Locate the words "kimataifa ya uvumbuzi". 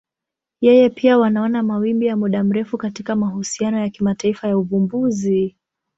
3.89-5.55